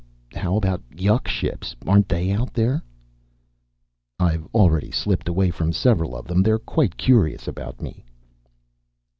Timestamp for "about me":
7.47-8.03